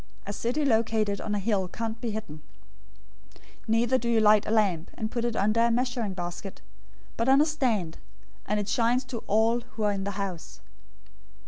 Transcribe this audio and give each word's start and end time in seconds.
A 0.25 0.33
city 0.33 0.65
located 0.65 1.21
on 1.21 1.35
a 1.35 1.37
hill 1.37 1.67
can't 1.67 2.01
be 2.01 2.09
hidden. 2.09 2.41
005:015 3.37 3.41
Neither 3.67 3.97
do 3.99 4.09
you 4.09 4.19
light 4.19 4.47
a 4.47 4.49
lamp, 4.49 4.89
and 4.95 5.11
put 5.11 5.23
it 5.23 5.35
under 5.35 5.59
a 5.61 5.69
measuring 5.69 6.15
basket, 6.15 6.59
but 7.17 7.29
on 7.29 7.39
a 7.39 7.45
stand; 7.45 7.99
and 8.47 8.59
it 8.59 8.67
shines 8.67 9.03
to 9.03 9.19
all 9.27 9.59
who 9.61 9.83
are 9.83 9.91
in 9.91 10.03
the 10.03 10.09
house. 10.17 10.59